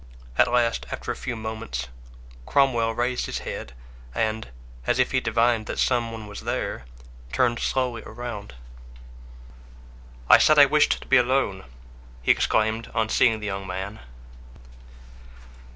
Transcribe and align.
At 0.35 0.51
last, 0.51 0.87
after 0.91 1.11
a 1.11 1.15
few 1.15 1.35
moments, 1.35 1.87
Cromwell 2.47 2.95
raised 2.95 3.27
his 3.27 3.37
head, 3.45 3.73
and, 4.15 4.47
as 4.87 4.97
if 4.97 5.11
he 5.11 5.19
divined 5.19 5.67
that 5.67 5.77
some 5.77 6.11
one 6.11 6.25
was 6.25 6.41
there, 6.41 6.85
turned 7.31 7.59
slowly 7.59 8.01
around. 8.01 8.55
"I 10.27 10.39
said 10.39 10.57
I 10.57 10.65
wished 10.65 11.03
to 11.03 11.07
be 11.07 11.17
alone," 11.17 11.65
he 12.23 12.31
exclaimed, 12.31 12.89
on 12.95 13.09
seeing 13.09 13.41
the 13.41 13.45
young 13.45 13.67
man. 13.67 13.99